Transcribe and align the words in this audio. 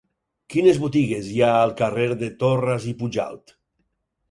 Quines 0.53 0.79
botigues 0.85 1.27
hi 1.33 1.43
ha 1.47 1.51
al 1.59 1.75
carrer 1.83 2.09
de 2.23 2.31
Torras 2.41 2.91
i 2.95 2.97
Pujalt? 3.05 3.57